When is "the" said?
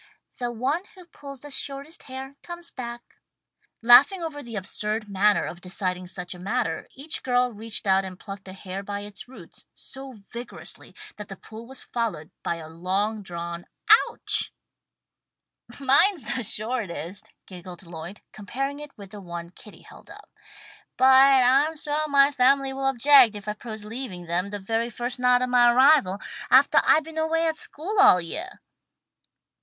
0.39-0.51, 1.41-1.51, 4.41-4.55, 11.27-11.35, 16.35-16.41, 19.11-19.21, 24.49-24.57